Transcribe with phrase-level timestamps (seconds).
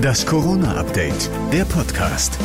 [0.00, 2.38] Das Corona-Update, der Podcast.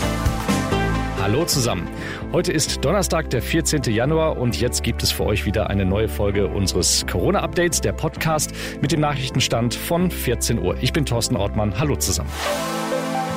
[1.21, 1.87] Hallo zusammen.
[2.31, 3.83] Heute ist Donnerstag, der 14.
[3.83, 8.53] Januar und jetzt gibt es für euch wieder eine neue Folge unseres Corona-Updates, der Podcast
[8.81, 10.77] mit dem Nachrichtenstand von 14 Uhr.
[10.81, 11.77] Ich bin Thorsten Ortmann.
[11.79, 12.29] Hallo zusammen.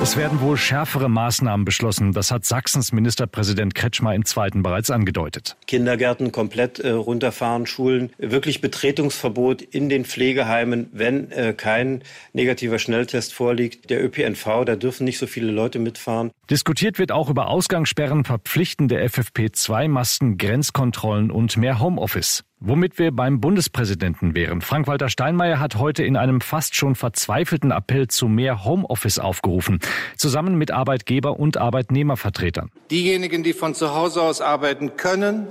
[0.03, 2.11] Es werden wohl schärfere Maßnahmen beschlossen.
[2.11, 5.55] Das hat Sachsens Ministerpräsident Kretschmer im Zweiten bereits angedeutet.
[5.65, 12.03] Kindergärten komplett äh, runterfahren, Schulen, wirklich Betretungsverbot in den Pflegeheimen, wenn äh, kein
[12.33, 13.89] negativer Schnelltest vorliegt.
[13.89, 16.31] Der ÖPNV, da dürfen nicht so viele Leute mitfahren.
[16.49, 22.43] Diskutiert wird auch über Ausgangssperren, verpflichtende FFP2-Masken, Grenzkontrollen und mehr Homeoffice.
[22.65, 24.61] Womit wir beim Bundespräsidenten wären.
[24.61, 29.79] Frank-Walter Steinmeier hat heute in einem fast schon verzweifelten Appell zu mehr Homeoffice aufgerufen,
[30.15, 32.71] zusammen mit Arbeitgeber und Arbeitnehmervertretern.
[32.89, 35.45] Diejenigen, die von zu Hause aus arbeiten können,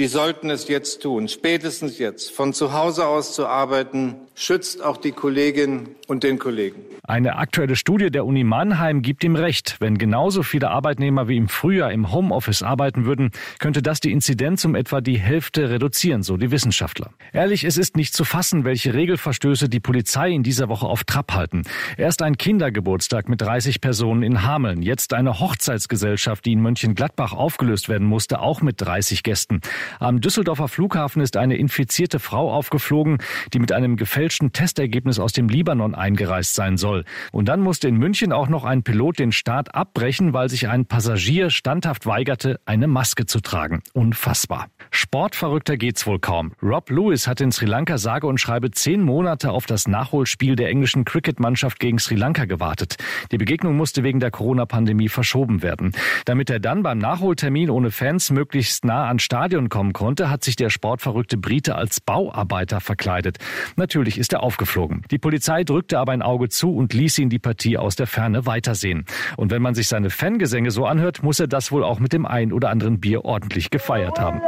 [0.00, 2.30] die sollten es jetzt tun, spätestens jetzt.
[2.30, 6.80] Von zu Hause aus zu arbeiten, schützt auch die Kolleginnen und den Kollegen.
[7.02, 9.76] Eine aktuelle Studie der Uni Mannheim gibt ihm recht.
[9.80, 14.64] Wenn genauso viele Arbeitnehmer wie im Frühjahr im Homeoffice arbeiten würden, könnte das die Inzidenz
[14.64, 17.10] um etwa die Hälfte reduzieren, so die Wissenschaftler.
[17.32, 21.34] Ehrlich, es ist nicht zu fassen, welche Regelverstöße die Polizei in dieser Woche auf Trab
[21.34, 21.64] halten.
[21.98, 27.88] Erst ein Kindergeburtstag mit 30 Personen in Hameln, jetzt eine Hochzeitsgesellschaft, die in Mönchengladbach aufgelöst
[27.88, 29.60] werden musste, auch mit 30 Gästen.
[29.98, 33.18] Am Düsseldorfer Flughafen ist eine infizierte Frau aufgeflogen,
[33.52, 37.04] die mit einem gefälschten Testergebnis aus dem Libanon eingereist sein soll.
[37.32, 40.86] Und dann musste in München auch noch ein Pilot den Start abbrechen, weil sich ein
[40.86, 43.82] Passagier standhaft weigerte, eine Maske zu tragen.
[43.94, 44.68] Unfassbar.
[44.90, 46.52] Sportverrückter geht's wohl kaum.
[46.62, 50.68] Rob Lewis hat in Sri Lanka sage und schreibe zehn Monate auf das Nachholspiel der
[50.68, 52.96] englischen Cricket-Mannschaft gegen Sri Lanka gewartet.
[53.32, 55.92] Die Begegnung musste wegen der Corona-Pandemie verschoben werden.
[56.26, 60.56] Damit er dann beim Nachholtermin ohne Fans möglichst nah ans Stadion kommen konnte, hat sich
[60.56, 63.38] der sportverrückte Brite als Bauarbeiter verkleidet.
[63.76, 65.02] Natürlich ist er aufgeflogen.
[65.10, 68.44] Die Polizei drückte aber ein Auge zu und ließ ihn die Partie aus der Ferne
[68.44, 69.06] weitersehen.
[69.36, 72.26] Und wenn man sich seine Fangesänge so anhört, muss er das wohl auch mit dem
[72.26, 74.40] ein oder anderen Bier ordentlich gefeiert haben.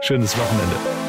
[0.00, 1.01] Schönes Wochenende.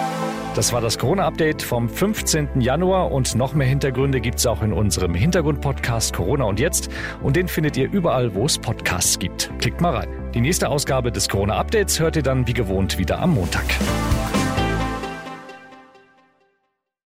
[0.56, 2.62] Das war das Corona-Update vom 15.
[2.62, 6.92] Januar und noch mehr Hintergründe gibt es auch in unserem Hintergrund-Podcast Corona und jetzt
[7.24, 9.50] und den findet ihr überall, wo es Podcasts gibt.
[9.58, 10.10] Klickt mal rein.
[10.36, 13.66] Die nächste Ausgabe des Corona-Updates hört ihr dann wie gewohnt wieder am Montag.